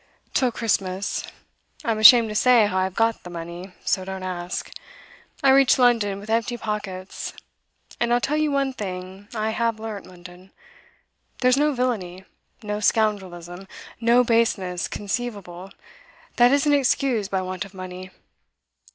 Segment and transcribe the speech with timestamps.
[0.33, 1.25] 'Till Christmas.
[1.85, 4.71] I'm ashamed to say how I've got the money, so don't ask.
[5.43, 7.33] I reached London with empty pockets.
[7.99, 10.53] And I'll tell you one thing I have learnt, Munden.
[11.41, 12.25] There's no villainy,
[12.63, 13.67] no scoundrelism,
[13.99, 15.69] no baseness conceivable,
[16.37, 18.09] that isn't excused by want of money.